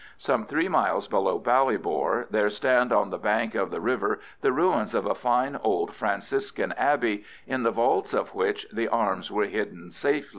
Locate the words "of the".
3.53-3.79